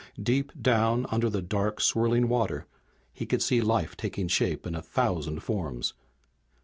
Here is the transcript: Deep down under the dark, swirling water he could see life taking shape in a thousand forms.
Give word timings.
Deep 0.19 0.51
down 0.59 1.05
under 1.11 1.29
the 1.29 1.43
dark, 1.43 1.79
swirling 1.79 2.27
water 2.27 2.65
he 3.13 3.27
could 3.27 3.39
see 3.43 3.61
life 3.61 3.95
taking 3.95 4.27
shape 4.27 4.65
in 4.65 4.73
a 4.73 4.81
thousand 4.81 5.41
forms. 5.43 5.93